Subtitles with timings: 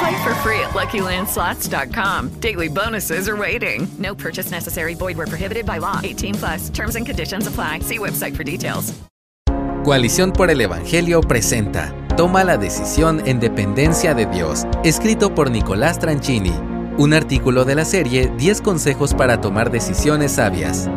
[0.00, 2.40] Play for free at LuckyLandSlots.com.
[2.40, 3.86] Daily bonuses are waiting.
[3.98, 4.94] No purchase necessary.
[4.94, 6.00] Void where prohibited by law.
[6.02, 6.70] 18 plus.
[6.70, 7.80] Terms and conditions apply.
[7.80, 8.94] See website for details.
[9.84, 15.98] Coalición por el Evangelio presenta Toma la decisión en dependencia de Dios, escrito por Nicolás
[15.98, 16.52] Tranchini.
[16.98, 20.88] Un artículo de la serie 10 consejos para tomar decisiones sabias.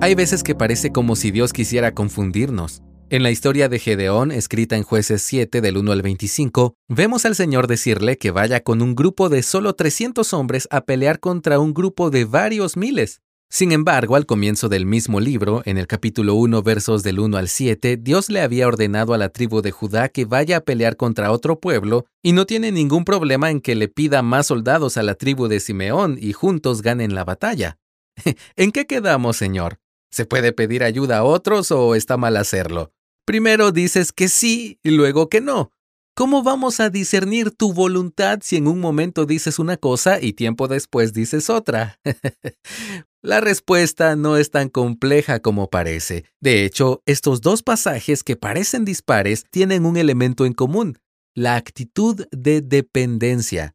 [0.00, 2.82] Hay veces que parece como si Dios quisiera confundirnos.
[3.12, 7.34] En la historia de Gedeón, escrita en Jueces 7 del 1 al 25, vemos al
[7.34, 11.74] Señor decirle que vaya con un grupo de solo 300 hombres a pelear contra un
[11.74, 13.20] grupo de varios miles.
[13.50, 17.48] Sin embargo, al comienzo del mismo libro, en el capítulo 1 versos del 1 al
[17.48, 21.32] 7, Dios le había ordenado a la tribu de Judá que vaya a pelear contra
[21.32, 25.16] otro pueblo y no tiene ningún problema en que le pida más soldados a la
[25.16, 27.76] tribu de Simeón y juntos ganen la batalla.
[28.56, 29.80] ¿En qué quedamos, Señor?
[30.10, 32.90] ¿Se puede pedir ayuda a otros o está mal hacerlo?
[33.32, 35.72] Primero dices que sí y luego que no.
[36.14, 40.68] ¿Cómo vamos a discernir tu voluntad si en un momento dices una cosa y tiempo
[40.68, 41.98] después dices otra?
[43.22, 46.26] La respuesta no es tan compleja como parece.
[46.42, 50.98] De hecho, estos dos pasajes que parecen dispares tienen un elemento en común,
[51.34, 53.74] la actitud de dependencia.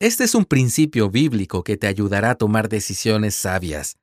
[0.00, 3.94] Este es un principio bíblico que te ayudará a tomar decisiones sabias.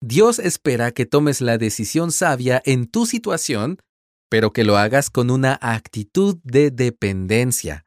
[0.00, 3.80] Dios espera que tomes la decisión sabia en tu situación
[4.30, 7.84] pero que lo hagas con una actitud de dependencia.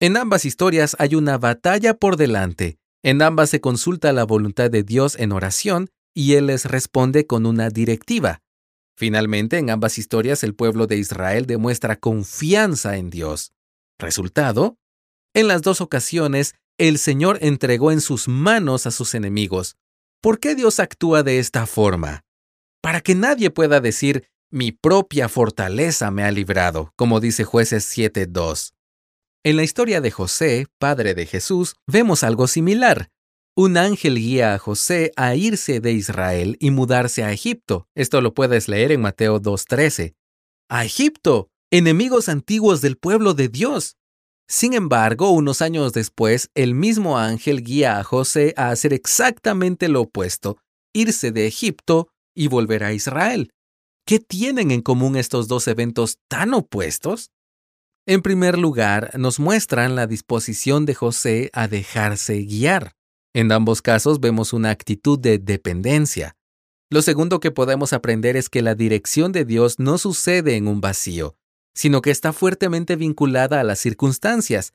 [0.00, 2.78] En ambas historias hay una batalla por delante.
[3.04, 7.46] En ambas se consulta la voluntad de Dios en oración y Él les responde con
[7.46, 8.40] una directiva.
[8.96, 13.52] Finalmente, en ambas historias el pueblo de Israel demuestra confianza en Dios.
[13.98, 14.76] Resultado,
[15.34, 19.76] en las dos ocasiones, el Señor entregó en sus manos a sus enemigos.
[20.20, 22.24] ¿Por qué Dios actúa de esta forma?
[22.80, 28.72] Para que nadie pueda decir, mi propia fortaleza me ha librado, como dice jueces 7.2.
[29.44, 33.08] En la historia de José, padre de Jesús, vemos algo similar.
[33.54, 37.88] Un ángel guía a José a irse de Israel y mudarse a Egipto.
[37.94, 40.14] Esto lo puedes leer en Mateo 2.13.
[40.70, 43.96] A Egipto, enemigos antiguos del pueblo de Dios.
[44.48, 50.02] Sin embargo, unos años después, el mismo ángel guía a José a hacer exactamente lo
[50.02, 50.58] opuesto,
[50.94, 53.52] irse de Egipto y volver a Israel.
[54.08, 57.30] ¿Qué tienen en común estos dos eventos tan opuestos?
[58.06, 62.96] En primer lugar, nos muestran la disposición de José a dejarse guiar.
[63.34, 66.38] En ambos casos vemos una actitud de dependencia.
[66.88, 70.80] Lo segundo que podemos aprender es que la dirección de Dios no sucede en un
[70.80, 71.36] vacío,
[71.74, 74.72] sino que está fuertemente vinculada a las circunstancias.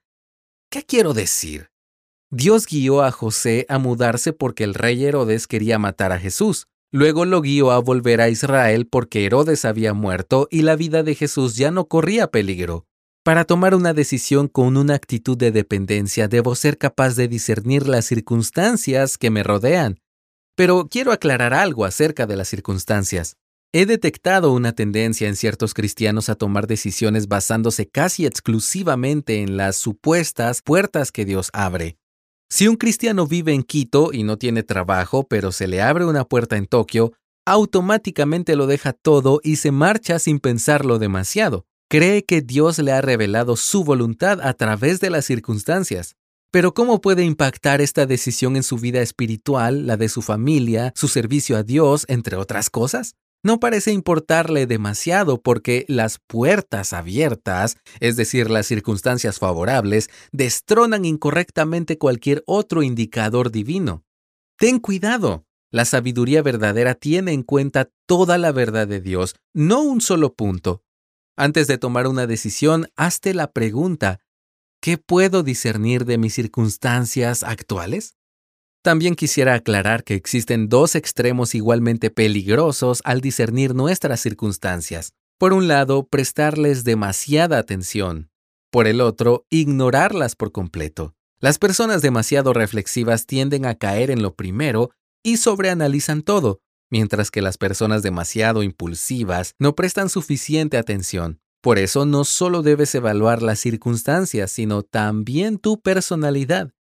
[0.69, 1.71] ¿Qué quiero decir?
[2.29, 6.67] Dios guió a José a mudarse porque el rey Herodes quería matar a Jesús.
[6.95, 11.15] Luego lo guió a volver a Israel porque Herodes había muerto y la vida de
[11.15, 12.85] Jesús ya no corría peligro.
[13.23, 18.05] Para tomar una decisión con una actitud de dependencia debo ser capaz de discernir las
[18.05, 20.01] circunstancias que me rodean.
[20.55, 23.37] Pero quiero aclarar algo acerca de las circunstancias.
[23.73, 29.77] He detectado una tendencia en ciertos cristianos a tomar decisiones basándose casi exclusivamente en las
[29.77, 31.97] supuestas puertas que Dios abre.
[32.55, 36.23] Si un cristiano vive en Quito y no tiene trabajo, pero se le abre una
[36.23, 37.13] puerta en Tokio,
[37.47, 41.65] automáticamente lo deja todo y se marcha sin pensarlo demasiado.
[41.89, 46.15] Cree que Dios le ha revelado su voluntad a través de las circunstancias.
[46.51, 51.07] Pero ¿cómo puede impactar esta decisión en su vida espiritual, la de su familia, su
[51.07, 53.15] servicio a Dios, entre otras cosas?
[53.43, 61.97] No parece importarle demasiado porque las puertas abiertas, es decir, las circunstancias favorables, destronan incorrectamente
[61.97, 64.05] cualquier otro indicador divino.
[64.57, 65.45] Ten cuidado.
[65.71, 70.83] La sabiduría verdadera tiene en cuenta toda la verdad de Dios, no un solo punto.
[71.35, 74.19] Antes de tomar una decisión, hazte la pregunta,
[74.79, 78.15] ¿qué puedo discernir de mis circunstancias actuales?
[78.83, 85.13] También quisiera aclarar que existen dos extremos igualmente peligrosos al discernir nuestras circunstancias.
[85.39, 88.29] Por un lado, prestarles demasiada atención.
[88.71, 91.15] Por el otro, ignorarlas por completo.
[91.39, 94.91] Las personas demasiado reflexivas tienden a caer en lo primero
[95.23, 96.59] y sobreanalizan todo,
[96.91, 101.39] mientras que las personas demasiado impulsivas no prestan suficiente atención.
[101.61, 106.73] Por eso no solo debes evaluar las circunstancias, sino también tu personalidad.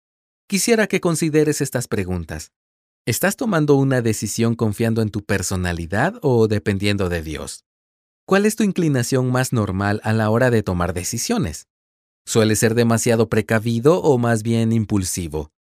[0.52, 2.52] Quisiera que consideres estas preguntas.
[3.06, 7.64] ¿Estás tomando una decisión confiando en tu personalidad o dependiendo de Dios?
[8.28, 11.70] ¿Cuál es tu inclinación más normal a la hora de tomar decisiones?
[12.26, 15.54] ¿Suele ser demasiado precavido o más bien impulsivo?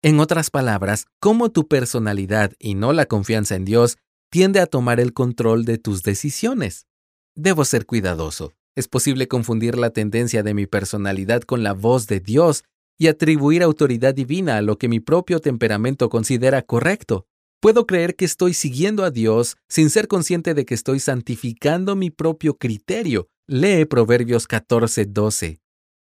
[0.00, 3.98] En otras palabras, cómo tu personalidad y no la confianza en Dios
[4.30, 6.86] tiende a tomar el control de tus decisiones.
[7.34, 8.54] Debo ser cuidadoso.
[8.74, 12.64] Es posible confundir la tendencia de mi personalidad con la voz de Dios
[13.00, 17.26] y atribuir autoridad divina a lo que mi propio temperamento considera correcto.
[17.58, 22.10] Puedo creer que estoy siguiendo a Dios sin ser consciente de que estoy santificando mi
[22.10, 23.28] propio criterio.
[23.46, 25.60] Lee Proverbios 14:12.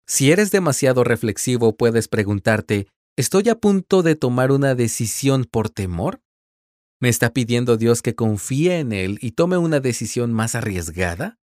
[0.07, 6.23] Si eres demasiado reflexivo, puedes preguntarte, ¿Estoy a punto de tomar una decisión por temor?
[6.99, 11.39] ¿Me está pidiendo Dios que confíe en Él y tome una decisión más arriesgada?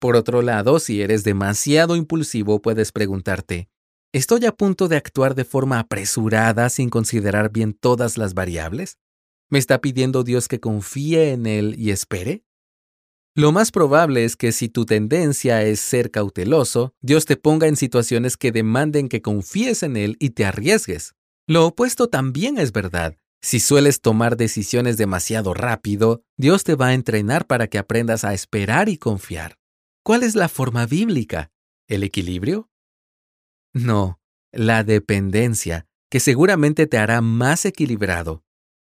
[0.00, 3.68] Por otro lado, si eres demasiado impulsivo, puedes preguntarte,
[4.14, 8.96] ¿estoy a punto de actuar de forma apresurada sin considerar bien todas las variables?
[9.50, 12.44] ¿Me está pidiendo Dios que confíe en Él y espere?
[13.34, 17.74] Lo más probable es que si tu tendencia es ser cauteloso, Dios te ponga en
[17.74, 21.14] situaciones que demanden que confíes en Él y te arriesgues.
[21.48, 23.16] Lo opuesto también es verdad.
[23.42, 28.32] Si sueles tomar decisiones demasiado rápido, Dios te va a entrenar para que aprendas a
[28.32, 29.58] esperar y confiar.
[30.04, 31.50] ¿Cuál es la forma bíblica?
[31.88, 32.70] ¿El equilibrio?
[33.74, 34.20] No,
[34.52, 38.44] la dependencia, que seguramente te hará más equilibrado.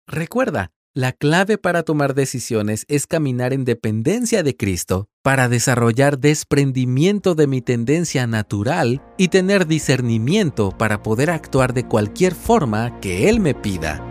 [0.06, 7.37] Recuerda, la clave para tomar decisiones es caminar en dependencia de Cristo para desarrollar desprendimiento
[7.37, 13.38] de mi tendencia natural y tener discernimiento para poder actuar de cualquier forma que Él
[13.41, 14.05] me pida.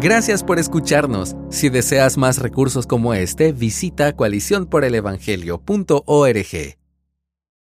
[0.00, 1.34] Gracias por escucharnos.
[1.50, 6.83] Si deseas más recursos como este, visita coaliciónporelevangelio.org.